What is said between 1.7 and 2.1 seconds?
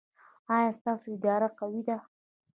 ده؟